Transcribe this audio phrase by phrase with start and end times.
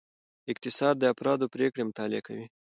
[0.51, 2.45] اقتصاد د افرادو پریکړې مطالعه کوي.